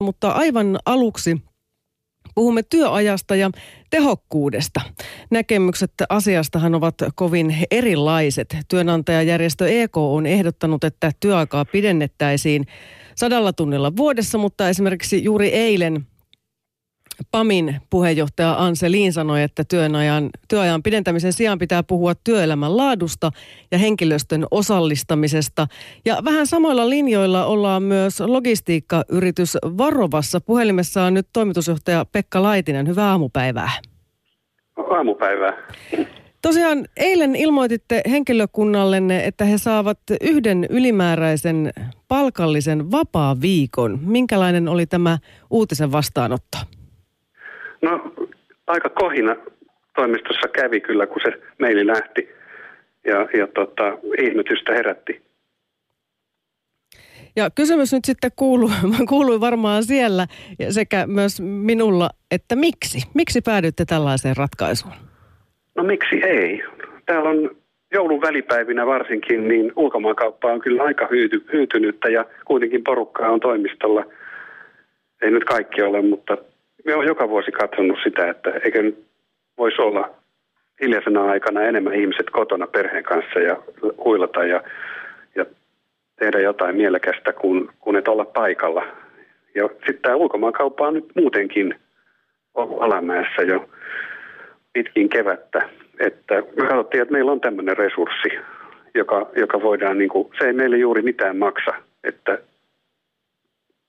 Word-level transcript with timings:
mutta 0.00 0.30
aivan 0.30 0.78
aluksi 0.86 1.42
puhumme 2.34 2.62
työajasta 2.62 3.36
ja 3.36 3.50
tehokkuudesta. 3.90 4.80
Näkemykset 5.30 5.92
asiastahan 6.08 6.74
ovat 6.74 6.94
kovin 7.14 7.56
erilaiset. 7.70 8.56
Työnantajajärjestö 8.68 9.68
EK 9.68 9.96
on 9.96 10.26
ehdottanut, 10.26 10.84
että 10.84 11.12
työaikaa 11.20 11.64
pidennettäisiin 11.64 12.66
sadalla 13.14 13.52
tunnilla 13.52 13.96
vuodessa, 13.96 14.38
mutta 14.38 14.68
esimerkiksi 14.68 15.24
juuri 15.24 15.48
eilen 15.48 16.06
PAMin 17.30 17.76
puheenjohtaja 17.90 18.54
Anse 18.58 18.90
Liin 18.90 19.12
sanoi, 19.12 19.42
että 19.42 19.64
työajan, 19.64 20.30
työajan 20.48 20.82
pidentämisen 20.82 21.32
sijaan 21.32 21.58
pitää 21.58 21.82
puhua 21.82 22.14
työelämän 22.14 22.76
laadusta 22.76 23.30
ja 23.70 23.78
henkilöstön 23.78 24.46
osallistamisesta. 24.50 25.66
Ja 26.04 26.18
vähän 26.24 26.46
samoilla 26.46 26.90
linjoilla 26.90 27.46
ollaan 27.46 27.82
myös 27.82 28.20
logistiikkayritys 28.20 29.56
Varovassa. 29.64 30.40
Puhelimessa 30.40 31.02
on 31.02 31.14
nyt 31.14 31.26
toimitusjohtaja 31.32 32.04
Pekka 32.12 32.42
Laitinen. 32.42 32.88
Hyvää 32.88 33.10
aamupäivää. 33.10 33.70
Aamupäivää. 34.90 35.52
Tosiaan 36.42 36.84
eilen 36.96 37.36
ilmoititte 37.36 38.02
henkilökunnallenne, 38.10 39.24
että 39.24 39.44
he 39.44 39.58
saavat 39.58 39.98
yhden 40.20 40.66
ylimääräisen 40.70 41.70
palkallisen 42.08 42.90
vapaa-viikon. 42.90 43.98
Minkälainen 44.02 44.68
oli 44.68 44.86
tämä 44.86 45.18
uutisen 45.50 45.92
vastaanotto? 45.92 46.58
No 47.82 48.12
aika 48.66 48.88
kohina 48.88 49.36
toimistossa 49.96 50.48
kävi 50.48 50.80
kyllä, 50.80 51.06
kun 51.06 51.20
se 51.24 51.40
meili 51.58 51.86
lähti 51.86 52.28
ja, 53.04 53.28
ja 53.38 53.46
tota, 53.46 53.98
ihmetystä 54.18 54.72
herätti. 54.72 55.22
Ja 57.36 57.50
kysymys 57.54 57.92
nyt 57.92 58.04
sitten 58.04 58.30
kuuluu, 58.36 58.70
kuului 59.08 59.40
varmaan 59.40 59.84
siellä 59.84 60.26
sekä 60.70 61.06
myös 61.06 61.40
minulla, 61.40 62.10
että 62.30 62.56
miksi? 62.56 62.98
Miksi 63.14 63.40
päädytte 63.40 63.84
tällaiseen 63.84 64.36
ratkaisuun? 64.36 64.94
No 65.74 65.82
miksi 65.84 66.16
ei? 66.24 66.62
Täällä 67.06 67.30
on 67.30 67.50
joulun 67.92 68.20
välipäivinä 68.20 68.86
varsinkin, 68.86 69.48
niin 69.48 69.72
ulkomaankauppa 69.76 70.52
on 70.52 70.60
kyllä 70.60 70.82
aika 70.82 71.08
hyyty, 71.10 71.44
hyytynyttä 71.52 72.08
ja 72.08 72.24
kuitenkin 72.44 72.84
porukkaa 72.84 73.30
on 73.30 73.40
toimistolla. 73.40 74.04
Ei 75.22 75.30
nyt 75.30 75.44
kaikki 75.44 75.82
ole, 75.82 76.02
mutta 76.02 76.36
me 76.84 76.94
on 76.94 77.06
joka 77.06 77.28
vuosi 77.28 77.52
katsonut 77.52 77.98
sitä, 78.04 78.30
että 78.30 78.50
eikö 78.50 78.82
nyt 78.82 79.04
voisi 79.58 79.82
olla 79.82 80.10
hiljaisena 80.82 81.24
aikana 81.24 81.62
enemmän 81.62 81.94
ihmiset 81.94 82.30
kotona 82.30 82.66
perheen 82.66 83.04
kanssa 83.04 83.40
ja 83.40 83.56
huilata 84.04 84.44
ja, 84.44 84.62
ja 85.34 85.46
tehdä 86.18 86.40
jotain 86.40 86.76
mielekästä 86.76 87.32
kuin, 87.32 87.68
kuin 87.80 87.96
et 87.96 88.08
olla 88.08 88.24
paikalla. 88.24 88.86
Ja 89.54 89.68
sitten 89.68 89.98
tämä 90.02 90.14
ulkomaankauppa 90.14 90.88
on 90.88 90.94
nyt 90.94 91.12
muutenkin 91.16 91.74
ollut 92.54 92.82
alamäessä 92.82 93.42
jo 93.42 93.70
pitkin 94.72 95.08
kevättä. 95.08 95.68
Että 95.98 96.34
me 96.34 96.66
katsottiin, 96.66 97.02
että 97.02 97.12
meillä 97.12 97.32
on 97.32 97.40
tämmöinen 97.40 97.76
resurssi, 97.76 98.28
joka, 98.94 99.30
joka 99.36 99.62
voidaan, 99.62 99.98
niin 99.98 100.10
kuin, 100.10 100.28
se 100.38 100.46
ei 100.46 100.52
meille 100.52 100.78
juuri 100.78 101.02
mitään 101.02 101.36
maksa, 101.36 101.70
että, 102.04 102.38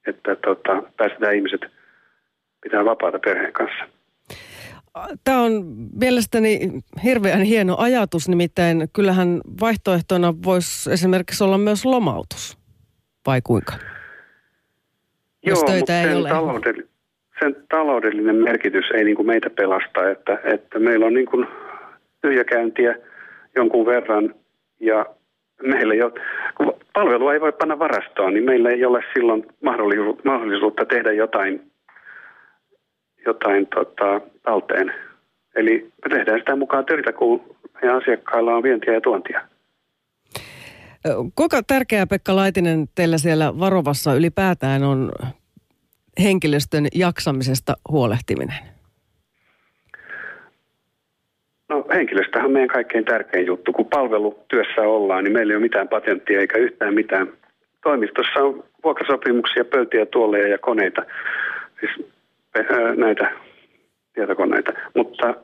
että 0.07 0.35
tota, 0.35 0.83
päästetään 0.97 1.35
ihmiset– 1.35 1.61
pitää 2.63 2.85
vapaata 2.85 3.19
perheen 3.19 3.53
kanssa. 3.53 3.83
Tämä 5.23 5.41
on 5.41 5.65
mielestäni 5.99 6.59
hirveän 7.03 7.41
hieno 7.41 7.75
ajatus, 7.77 8.29
nimittäin 8.29 8.87
kyllähän 8.93 9.41
vaihtoehtona 9.61 10.33
voisi 10.45 10.91
esimerkiksi 10.91 11.43
olla 11.43 11.57
myös 11.57 11.85
lomautus, 11.85 12.57
vai 13.27 13.41
kuinka? 13.43 13.73
Joo, 13.73 15.51
Jos 15.51 15.63
töitä 15.63 16.01
ei 16.01 16.07
sen, 16.07 16.17
ole. 16.17 16.29
Taloudell- 16.29 16.87
sen 17.39 17.55
taloudellinen 17.69 18.35
merkitys 18.35 18.85
ei 18.93 19.03
niin 19.03 19.15
kuin 19.15 19.27
meitä 19.27 19.49
pelasta, 19.49 20.09
että, 20.09 20.39
että 20.43 20.79
meillä 20.79 21.05
on 21.05 21.13
niin 21.13 21.25
kuin 21.25 21.47
tyhjäkäyntiä 22.21 22.95
jonkun 23.55 23.85
verran 23.85 24.35
ja 24.79 25.05
meillä 25.63 25.93
ei 25.93 26.01
ole, 26.01 26.13
kun 26.57 26.73
palvelua 26.93 27.33
ei 27.33 27.41
voi 27.41 27.51
panna 27.51 27.79
varastoon, 27.79 28.33
niin 28.33 28.43
meillä 28.43 28.69
ei 28.69 28.85
ole 28.85 29.03
silloin 29.13 29.45
mahdollisuutta 30.23 30.85
tehdä 30.85 31.11
jotain 31.11 31.70
jotain 33.25 33.67
tota, 33.67 34.21
talteen. 34.43 34.93
Eli 35.55 35.91
me 36.03 36.15
tehdään 36.15 36.39
sitä 36.39 36.55
mukaan 36.55 36.85
töitä, 36.85 37.13
kun 37.13 37.55
meidän 37.73 37.97
asiakkailla 37.97 38.55
on 38.55 38.63
vientiä 38.63 38.93
ja 38.93 39.01
tuontia. 39.01 39.41
Kuinka 41.35 41.61
tärkeää, 41.67 42.07
Pekka 42.07 42.35
Laitinen, 42.35 42.87
teillä 42.95 43.17
siellä 43.17 43.59
varovassa 43.59 44.13
ylipäätään 44.13 44.83
on 44.83 45.11
henkilöstön 46.23 46.87
jaksamisesta 46.95 47.73
huolehtiminen? 47.91 48.55
No 51.69 51.85
henkilöstöhän 51.93 52.45
on 52.45 52.51
meidän 52.51 52.69
kaikkein 52.69 53.05
tärkein 53.05 53.45
juttu. 53.45 53.73
Kun 53.73 53.85
palvelutyössä 53.85 54.81
ollaan, 54.81 55.23
niin 55.23 55.33
meillä 55.33 55.51
ei 55.51 55.55
ole 55.55 55.63
mitään 55.63 55.87
patenttia 55.87 56.39
eikä 56.39 56.57
yhtään 56.57 56.93
mitään. 56.93 57.27
Toimistossa 57.83 58.39
on 58.39 58.63
vuokrasopimuksia, 58.83 59.65
pöytiä, 59.65 60.05
tuoleja 60.05 60.47
ja 60.47 60.57
koneita. 60.57 61.05
Siis 61.79 62.10
näitä 62.97 63.31
tietokoneita. 64.13 64.71
Mutta, 64.95 65.35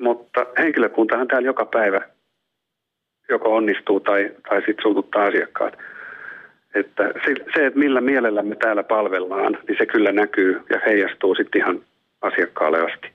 mutta 0.00 0.46
henkilökuntahan 0.58 1.28
täällä 1.28 1.46
joka 1.46 1.64
päivä 1.66 2.00
joko 3.28 3.56
onnistuu 3.56 4.00
tai, 4.00 4.30
tai 4.48 4.58
sitten 4.58 4.82
suututtaa 4.82 5.24
asiakkaat. 5.24 5.78
Että 6.74 7.12
se, 7.54 7.66
että 7.66 7.78
millä 7.78 8.00
mielellä 8.00 8.42
me 8.42 8.56
täällä 8.56 8.82
palvellaan, 8.82 9.58
niin 9.68 9.78
se 9.78 9.86
kyllä 9.86 10.12
näkyy 10.12 10.62
ja 10.70 10.80
heijastuu 10.86 11.34
sitten 11.34 11.60
ihan 11.60 11.80
asiakkaalle 12.20 12.78
asti. 12.78 13.08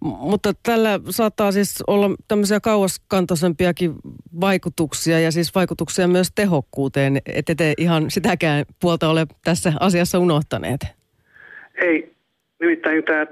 Mutta 0.00 0.52
tällä 0.62 1.00
saattaa 1.10 1.52
siis 1.52 1.82
olla 1.86 2.10
tämmöisiä 2.28 2.60
kauaskantoisempiakin 2.60 3.94
vaikutuksia 4.40 5.20
ja 5.20 5.32
siis 5.32 5.54
vaikutuksia 5.54 6.08
myös 6.08 6.28
tehokkuuteen, 6.34 7.18
ette 7.34 7.54
te 7.54 7.74
ihan 7.78 8.10
sitäkään 8.10 8.64
puolta 8.80 9.08
ole 9.08 9.26
tässä 9.44 9.72
asiassa 9.80 10.18
unohtaneet. 10.18 10.80
Ei, 11.74 12.12
Nimittäin 12.60 13.04
tämä, 13.04 13.26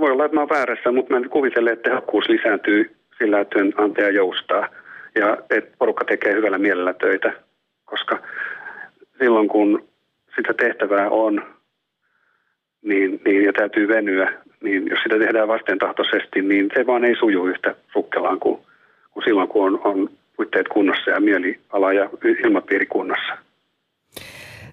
voi 0.00 0.10
olla, 0.10 0.24
että 0.24 0.36
mä 0.36 0.48
väärässä, 0.48 0.92
mutta 0.92 1.14
mä 1.14 1.28
kuvittelen, 1.28 1.72
että 1.72 1.90
tehokkuus 1.90 2.28
lisääntyy 2.28 2.96
sillä, 3.18 3.40
että 3.40 3.58
työnantaja 3.58 4.10
joustaa 4.10 4.68
ja 5.14 5.36
että 5.50 5.76
porukka 5.78 6.04
tekee 6.04 6.32
hyvällä 6.32 6.58
mielellä 6.58 6.94
töitä, 6.94 7.32
koska 7.84 8.18
silloin 9.18 9.48
kun 9.48 9.88
sitä 10.36 10.54
tehtävää 10.54 11.10
on 11.10 11.56
niin, 12.82 13.20
niin, 13.24 13.44
ja 13.44 13.52
täytyy 13.52 13.88
venyä, 13.88 14.32
niin 14.62 14.88
jos 14.90 14.98
sitä 15.02 15.18
tehdään 15.18 15.48
vastentahtoisesti, 15.48 16.42
niin 16.42 16.70
se 16.74 16.86
vaan 16.86 17.04
ei 17.04 17.16
suju 17.16 17.46
yhtä 17.46 17.74
sukkelaan 17.92 18.40
kuin, 18.40 18.60
kuin 19.10 19.24
silloin, 19.24 19.48
kun 19.48 19.66
on, 19.66 19.80
on 19.84 20.10
puitteet 20.36 20.68
kunnossa 20.68 21.10
ja 21.10 21.20
mieliala 21.20 21.92
ja 21.92 22.10
ilmapiiri 22.44 22.86
kunnossa. 22.86 23.45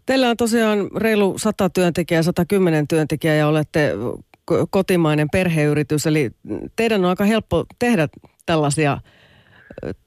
Teillä 0.06 0.30
on 0.30 0.38
tosiaan 0.38 0.90
reilu 0.98 1.38
100 1.38 1.70
työntekijää, 1.70 2.24
110 2.24 2.88
työntekijää 2.88 3.36
ja 3.36 3.48
olette 3.48 3.94
kotimainen 4.70 5.28
perheyritys. 5.32 6.08
Eli 6.08 6.30
teidän 6.76 7.04
on 7.04 7.10
aika 7.10 7.24
helppo 7.24 7.66
tehdä 7.80 8.08
tällaisia, 8.46 8.98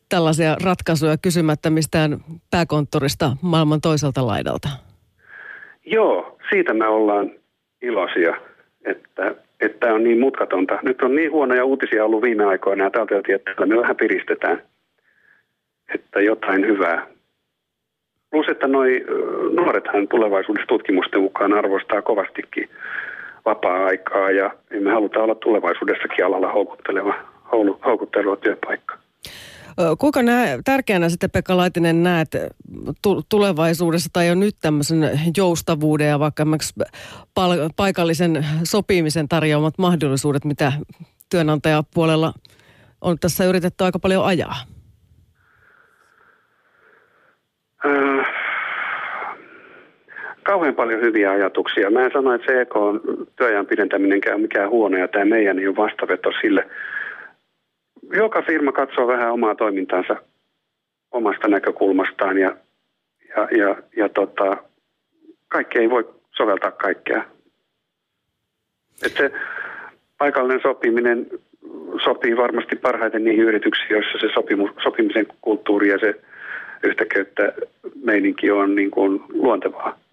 tällaisia 0.08 0.56
ratkaisuja 0.64 1.16
kysymättä 1.22 1.70
mistään 1.70 2.18
pääkonttorista 2.50 3.36
maailman 3.42 3.80
toiselta 3.80 4.26
laidalta. 4.26 4.68
Joo, 5.86 6.38
siitä 6.50 6.74
me 6.74 6.86
ollaan 6.86 7.30
iloisia, 7.82 8.36
että, 8.84 9.34
että 9.60 9.94
on 9.94 10.04
niin 10.04 10.20
mutkatonta. 10.20 10.78
Nyt 10.82 11.02
on 11.02 11.14
niin 11.14 11.32
huonoja 11.32 11.64
uutisia 11.64 12.04
ollut 12.04 12.22
viime 12.22 12.44
aikoina 12.44 12.84
ja 12.84 12.90
tältä 12.90 13.14
että 13.34 13.66
me 13.66 13.76
vähän 13.76 13.96
piristetään, 13.96 14.62
että 15.94 16.20
jotain 16.20 16.66
hyvää 16.66 17.06
Plus, 18.36 18.48
että 18.48 18.66
noi 18.66 19.04
nuorethan 19.54 20.08
tulevaisuudessa 20.08 20.66
tutkimusten 20.66 21.20
mukaan 21.20 21.52
arvostaa 21.52 22.02
kovastikin 22.02 22.68
vapaa-aikaa 23.44 24.30
ja 24.30 24.50
me 24.80 24.90
halutaan 24.90 25.24
olla 25.24 25.34
tulevaisuudessakin 25.34 26.24
alalla 26.24 26.52
houkutteleva, 26.52 27.14
houkutteleva 27.86 28.36
työpaikka. 28.36 28.98
Kuinka 29.98 30.22
nää, 30.22 30.58
tärkeänä 30.64 31.08
sitten 31.08 31.30
Pekka 31.30 31.56
Laitinen 31.56 32.02
näet 32.02 32.28
tulevaisuudessa 33.28 34.10
tai 34.12 34.28
jo 34.28 34.34
nyt 34.34 34.56
tämmöisen 34.60 35.10
joustavuuden 35.36 36.08
ja 36.08 36.18
vaikka 36.18 36.46
pal- 37.34 37.70
paikallisen 37.76 38.46
sopimisen 38.64 39.28
tarjoamat 39.28 39.74
mahdollisuudet, 39.78 40.44
mitä 40.44 40.72
työnantajapuolella 41.30 42.32
on 43.00 43.18
tässä 43.18 43.44
yritetty 43.44 43.84
aika 43.84 43.98
paljon 43.98 44.24
ajaa? 44.24 44.56
Kauhean 50.46 50.74
paljon 50.74 51.00
hyviä 51.00 51.30
ajatuksia. 51.30 51.90
Mä 51.90 52.04
en 52.04 52.10
sano, 52.12 52.34
että 52.34 52.46
se 52.46 52.60
EK 52.60 52.76
on 52.76 53.00
työajan 53.36 53.66
pidentäminenkään 53.66 54.34
on 54.34 54.40
mikään 54.40 54.70
huono 54.70 54.98
ja 54.98 55.08
tämä 55.08 55.24
meidän 55.24 55.58
ei 55.58 55.68
ole 55.68 55.76
vastaveto 55.76 56.32
sille. 56.40 56.68
Joka 58.12 58.42
firma 58.42 58.72
katsoo 58.72 59.06
vähän 59.06 59.32
omaa 59.32 59.54
toimintaansa 59.54 60.16
omasta 61.12 61.48
näkökulmastaan 61.48 62.38
ja, 62.38 62.56
ja, 63.36 63.48
ja, 63.58 63.76
ja 63.96 64.08
tota, 64.08 64.56
kaikki 65.48 65.78
ei 65.78 65.90
voi 65.90 66.14
soveltaa 66.36 66.70
kaikkea. 66.70 67.24
Että 69.06 69.18
se 69.18 69.30
paikallinen 70.18 70.62
sopiminen 70.62 71.26
sopii 72.04 72.36
varmasti 72.36 72.76
parhaiten 72.76 73.24
niihin 73.24 73.44
yrityksiin, 73.44 73.90
joissa 73.90 74.18
se 74.20 74.34
sopimus, 74.34 74.70
sopimisen 74.82 75.26
kulttuuri 75.40 75.88
ja 75.88 75.98
se 75.98 76.20
yhtäköyttä 76.84 77.52
meininki 78.04 78.50
on 78.50 78.74
niin 78.74 78.90
kuin 78.90 79.22
luontevaa. 79.28 80.05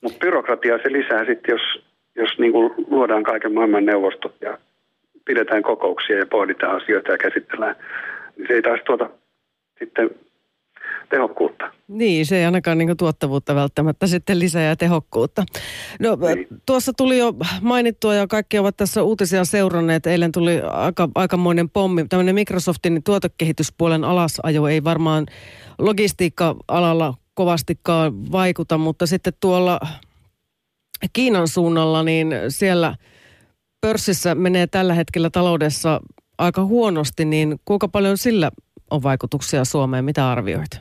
Mutta 0.00 0.18
byrokratiaa 0.18 0.78
se 0.82 0.92
lisää 0.92 1.24
sitten, 1.24 1.52
jos, 1.52 1.84
jos 2.16 2.38
niin 2.38 2.52
kuin 2.52 2.72
luodaan 2.90 3.22
kaiken 3.22 3.54
maailman 3.54 3.86
neuvostot 3.86 4.34
ja 4.40 4.58
pidetään 5.24 5.62
kokouksia 5.62 6.18
ja 6.18 6.26
pohditaan 6.26 6.82
asioita 6.82 7.12
ja 7.12 7.18
käsitellään, 7.18 7.76
niin 8.36 8.46
se 8.48 8.54
ei 8.54 8.62
taas 8.62 8.80
tuota 8.86 9.10
sitten 9.78 10.10
tehokkuutta. 11.10 11.72
Niin, 11.88 12.26
se 12.26 12.38
ei 12.38 12.44
ainakaan 12.44 12.78
niin 12.78 12.96
tuottavuutta 12.96 13.54
välttämättä 13.54 14.06
sitten 14.06 14.38
lisää 14.38 14.62
ja 14.62 14.76
tehokkuutta. 14.76 15.44
No, 16.00 16.18
niin. 16.34 16.46
Tuossa 16.66 16.92
tuli 16.96 17.18
jo 17.18 17.34
mainittua 17.62 18.14
ja 18.14 18.26
kaikki 18.26 18.58
ovat 18.58 18.76
tässä 18.76 19.02
uutisia 19.02 19.44
seuranneet. 19.44 20.06
Eilen 20.06 20.32
tuli 20.32 20.60
aika, 20.70 21.08
aikamoinen 21.14 21.70
pommi. 21.70 22.06
Tämmöinen 22.08 22.34
Microsoftin 22.34 23.02
tuotekehityspuolen 23.02 24.04
alasajo 24.04 24.66
ei 24.66 24.84
varmaan 24.84 25.26
logistiikka-alalla 25.78 27.14
kovastikaan 27.34 28.32
vaikuta, 28.32 28.78
mutta 28.78 29.06
sitten 29.06 29.32
tuolla 29.40 29.80
Kiinan 31.12 31.48
suunnalla, 31.48 32.02
niin 32.02 32.34
siellä 32.48 32.94
pörssissä 33.80 34.34
menee 34.34 34.66
tällä 34.66 34.94
hetkellä 34.94 35.30
taloudessa 35.30 36.00
aika 36.38 36.64
huonosti, 36.64 37.24
niin 37.24 37.56
kuinka 37.64 37.88
paljon 37.88 38.16
sillä 38.18 38.50
on 38.90 39.02
vaikutuksia 39.02 39.64
Suomeen? 39.64 40.04
Mitä 40.04 40.30
arvioit? 40.30 40.80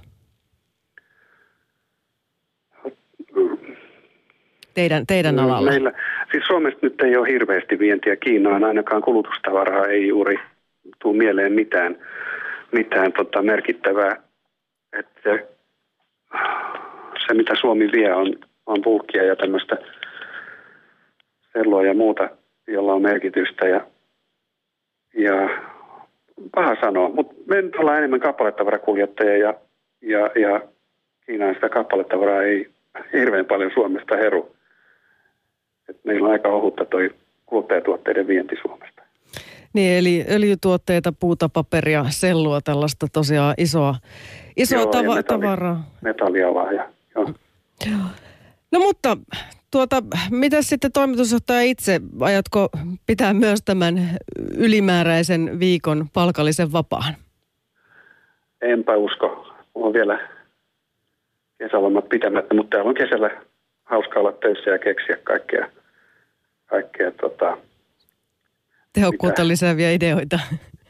Teidän, 4.73 5.07
teidän 5.07 5.39
alalla? 5.39 5.71
Meillä, 5.71 5.91
siis 6.31 6.43
Suomesta 6.47 6.79
nyt 6.81 7.01
ei 7.01 7.17
ole 7.17 7.27
hirveästi 7.27 7.79
vientiä 7.79 8.15
Kiinaan, 8.15 8.63
ainakaan 8.63 9.01
kulutustavaraa 9.01 9.85
ei 9.85 10.07
juuri 10.07 10.39
tule 11.01 11.17
mieleen 11.17 11.53
mitään, 11.53 11.95
mitään 12.71 13.13
tota 13.13 13.41
merkittävää. 13.41 14.15
Että 14.99 15.29
se, 17.29 17.33
mitä 17.33 17.53
Suomi 17.59 17.91
vie, 17.91 18.13
on, 18.13 18.35
on 18.65 18.81
bulkkia 18.81 19.23
ja 19.23 19.35
tämmöistä 19.35 19.77
selloa 21.53 21.83
ja 21.83 21.93
muuta, 21.93 22.29
jolla 22.67 22.93
on 22.93 23.01
merkitystä. 23.01 23.67
Ja, 23.67 23.87
ja 25.17 25.49
paha 26.55 26.75
sanoa, 26.81 27.09
mutta 27.09 27.33
me 27.47 27.61
nyt 27.61 27.75
ollaan 27.75 27.97
enemmän 27.97 28.19
kappaletavarakuljettajia 28.19 29.37
ja, 29.37 29.53
ja, 30.01 30.41
ja 30.41 30.61
Kiinaan 31.29 31.55
sitä 31.55 31.69
kappaletavaraa 31.69 32.41
ei 32.41 32.69
hirveän 33.13 33.45
paljon 33.45 33.71
Suomesta 33.73 34.15
heru. 34.15 34.55
Et 35.89 35.97
meillä 36.03 36.25
on 36.25 36.31
aika 36.31 36.49
ohutta 36.49 36.85
toi 36.85 37.09
kuluttajatuotteiden 37.45 38.27
vienti 38.27 38.55
Suomesta. 38.61 39.01
Niin, 39.73 39.97
eli 39.97 40.25
öljytuotteita, 40.31 41.13
puuta, 41.19 41.49
paperia, 41.49 42.05
sellua, 42.09 42.61
tällaista 42.61 43.07
tosiaan 43.13 43.53
isoa, 43.57 43.95
isoa 44.57 44.81
joo, 44.81 44.91
tava- 44.91 45.15
metalli, 45.15 45.41
tavaraa. 45.41 45.83
Metallialaa 46.01 46.71
ja 46.71 46.89
joo. 47.92 48.06
No 48.71 48.80
mutta 48.80 49.18
tuota, 49.71 50.04
mitä 50.30 50.62
sitten 50.62 50.92
toimitusjohtaja 50.92 51.62
itse, 51.62 52.01
ajatko 52.19 52.69
pitää 53.06 53.33
myös 53.33 53.60
tämän 53.66 54.18
ylimääräisen 54.57 55.60
viikon 55.60 56.06
palkallisen 56.13 56.71
vapaan? 56.71 57.13
Enpä 58.62 58.95
usko. 58.95 59.56
on 59.75 59.94
vielä 59.94 60.30
kesälomat 61.57 62.10
pitämättä, 62.10 62.56
mutta 62.56 62.69
täällä 62.69 62.89
on 62.89 62.95
kesällä 62.95 63.30
hauska 63.83 64.19
olla 64.19 64.31
töissä 64.31 64.69
ja 64.69 64.80
keksiä 64.80 65.18
kaikkea, 65.24 65.69
kaikkea 66.66 67.12
tota, 67.12 67.57
Tehokkuutta 68.94 69.42
mitä? 69.42 69.48
lisääviä 69.48 69.92
ideoita. 69.92 70.39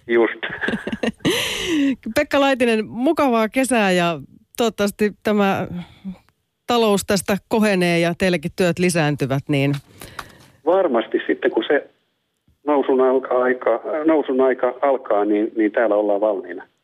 Just. 0.07 0.39
Pekka 2.15 2.39
Laitinen, 2.39 2.87
mukavaa 2.87 3.49
kesää 3.49 3.91
ja 3.91 4.19
toivottavasti 4.59 5.11
tämä 5.23 5.67
talous 6.67 7.01
tästä 7.07 7.37
kohenee 7.47 7.99
ja 7.99 8.13
teillekin 8.17 8.51
työt 8.55 8.79
lisääntyvät, 8.79 9.43
niin... 9.47 9.71
Varmasti 10.65 11.17
sitten, 11.27 11.51
kun 11.51 11.63
se 11.67 11.89
nousun, 12.67 13.01
alkaa 13.01 13.43
aika, 13.43 13.81
nousun 14.05 14.41
aika 14.41 14.73
alkaa, 14.81 15.25
niin, 15.25 15.51
niin 15.55 15.71
täällä 15.71 15.95
ollaan 15.95 16.21
valmiina. 16.21 16.63